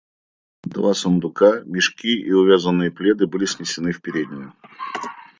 [0.63, 4.51] Два сундука, мешки и увязанные пледы были снесены в переднюю.